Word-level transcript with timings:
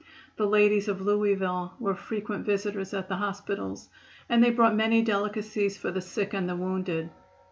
The 0.35 0.47
ladies 0.47 0.87
of 0.87 1.01
Louisville 1.01 1.75
were 1.79 1.93
frequent 1.93 2.43
visitors 2.43 2.91
at 2.91 3.07
the 3.07 3.17
hospitals, 3.17 3.87
and 4.29 4.43
they 4.43 4.49
brought 4.49 4.73
many 4.75 5.03
delicacies 5.03 5.77
for 5.77 5.91
the 5.91 6.01
sick 6.01 6.33
and 6.33 6.49
the 6.49 6.55
wounded. 6.55 7.11